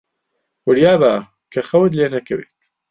[0.67, 1.13] وریابە
[1.51, 2.55] کە خەوت لێ نەکەوێت.